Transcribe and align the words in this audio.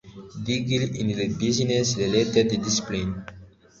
Degree 0.45 0.99
in 0.99 1.11
a 1.11 1.27
business 1.27 1.95
related 1.95 2.47
discipline 2.63 3.23